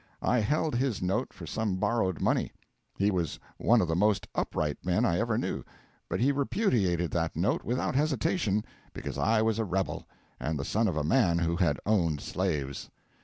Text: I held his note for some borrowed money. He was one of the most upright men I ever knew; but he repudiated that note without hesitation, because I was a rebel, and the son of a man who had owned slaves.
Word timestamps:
I 0.23 0.39
held 0.39 0.73
his 0.73 0.99
note 0.99 1.31
for 1.31 1.45
some 1.45 1.75
borrowed 1.75 2.21
money. 2.21 2.51
He 2.97 3.11
was 3.11 3.37
one 3.59 3.81
of 3.81 3.87
the 3.87 3.95
most 3.95 4.27
upright 4.33 4.83
men 4.83 5.05
I 5.05 5.19
ever 5.19 5.37
knew; 5.37 5.63
but 6.09 6.19
he 6.19 6.31
repudiated 6.31 7.11
that 7.11 7.35
note 7.35 7.63
without 7.63 7.93
hesitation, 7.93 8.65
because 8.93 9.19
I 9.19 9.43
was 9.43 9.59
a 9.59 9.63
rebel, 9.63 10.07
and 10.39 10.57
the 10.57 10.65
son 10.65 10.87
of 10.87 10.97
a 10.97 11.03
man 11.03 11.37
who 11.37 11.55
had 11.55 11.79
owned 11.85 12.19
slaves. 12.19 12.89